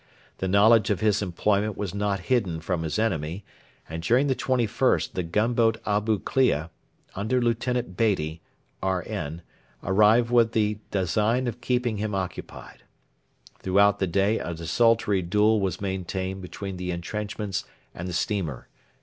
The 0.39 0.47
knowledge 0.47 0.89
of 0.89 0.99
his 0.99 1.21
employment 1.21 1.77
was 1.77 1.93
not 1.93 2.21
hidden 2.21 2.59
from 2.59 2.81
his 2.81 2.97
enemy, 2.97 3.45
and 3.87 4.01
during 4.01 4.25
the 4.25 4.35
21st 4.35 5.11
the 5.13 5.21
gunboat 5.21 5.77
Abu 5.85 6.17
Klea, 6.17 6.69
under 7.13 7.39
Lieutenant 7.39 7.95
Beatty, 7.95 8.41
R.N., 8.81 9.43
arrived 9.83 10.31
with 10.31 10.53
the 10.53 10.79
design 10.89 11.45
of 11.45 11.61
keeping 11.61 11.97
him 11.97 12.15
occupied. 12.15 12.81
Throughout 13.59 13.99
the 13.99 14.07
day 14.07 14.39
a 14.39 14.55
desultory 14.55 15.21
duel 15.21 15.59
was 15.61 15.79
maintained 15.79 16.41
between 16.41 16.77
the 16.77 16.89
entrenchments 16.91 17.65
and 17.93 18.07
the 18.07 18.13
steamer. 18.13 18.69